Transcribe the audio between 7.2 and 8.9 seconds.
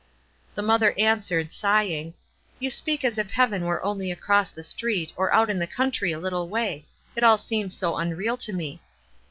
all seems so unreal to me."